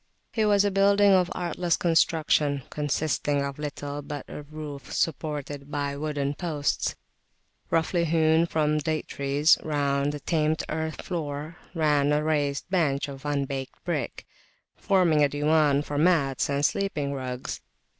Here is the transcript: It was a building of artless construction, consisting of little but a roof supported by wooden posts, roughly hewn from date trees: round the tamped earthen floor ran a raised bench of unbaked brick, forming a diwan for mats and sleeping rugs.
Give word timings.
It 0.33 0.47
was 0.47 0.65
a 0.65 0.71
building 0.71 1.11
of 1.11 1.29
artless 1.35 1.77
construction, 1.77 2.63
consisting 2.71 3.43
of 3.43 3.59
little 3.59 4.01
but 4.01 4.25
a 4.27 4.41
roof 4.41 4.91
supported 4.91 5.69
by 5.69 5.95
wooden 5.95 6.33
posts, 6.33 6.95
roughly 7.69 8.05
hewn 8.05 8.47
from 8.47 8.79
date 8.79 9.07
trees: 9.07 9.59
round 9.61 10.11
the 10.11 10.19
tamped 10.19 10.63
earthen 10.69 11.05
floor 11.05 11.57
ran 11.75 12.11
a 12.13 12.23
raised 12.23 12.67
bench 12.71 13.07
of 13.07 13.25
unbaked 13.27 13.77
brick, 13.85 14.25
forming 14.75 15.23
a 15.23 15.29
diwan 15.29 15.83
for 15.83 15.99
mats 15.99 16.49
and 16.49 16.65
sleeping 16.65 17.13
rugs. 17.13 17.61